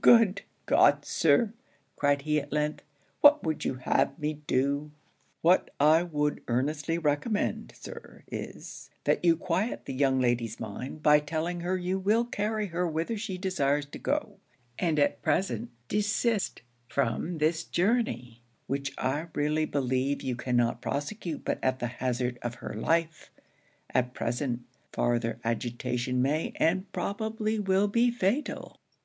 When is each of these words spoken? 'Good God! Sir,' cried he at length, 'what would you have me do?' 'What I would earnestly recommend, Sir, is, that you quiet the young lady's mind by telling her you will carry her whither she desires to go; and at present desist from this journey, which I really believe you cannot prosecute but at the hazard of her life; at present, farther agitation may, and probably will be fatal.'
'Good 0.00 0.42
God! 0.66 1.04
Sir,' 1.04 1.52
cried 1.94 2.22
he 2.22 2.40
at 2.40 2.50
length, 2.52 2.82
'what 3.20 3.44
would 3.44 3.64
you 3.64 3.74
have 3.74 4.18
me 4.18 4.34
do?' 4.48 4.90
'What 5.42 5.70
I 5.78 6.02
would 6.02 6.42
earnestly 6.48 6.98
recommend, 6.98 7.72
Sir, 7.76 8.24
is, 8.26 8.90
that 9.04 9.24
you 9.24 9.36
quiet 9.36 9.84
the 9.84 9.94
young 9.94 10.18
lady's 10.18 10.58
mind 10.58 11.04
by 11.04 11.20
telling 11.20 11.60
her 11.60 11.76
you 11.76 12.00
will 12.00 12.24
carry 12.24 12.66
her 12.66 12.84
whither 12.88 13.16
she 13.16 13.38
desires 13.38 13.86
to 13.86 14.00
go; 14.00 14.38
and 14.76 14.98
at 14.98 15.22
present 15.22 15.70
desist 15.86 16.62
from 16.88 17.38
this 17.38 17.62
journey, 17.62 18.42
which 18.66 18.92
I 18.98 19.28
really 19.36 19.66
believe 19.66 20.20
you 20.20 20.34
cannot 20.34 20.82
prosecute 20.82 21.44
but 21.44 21.60
at 21.62 21.78
the 21.78 21.86
hazard 22.02 22.40
of 22.42 22.56
her 22.56 22.74
life; 22.74 23.30
at 23.90 24.14
present, 24.14 24.62
farther 24.92 25.38
agitation 25.44 26.20
may, 26.20 26.54
and 26.56 26.90
probably 26.90 27.60
will 27.60 27.86
be 27.86 28.10
fatal.' 28.10 28.80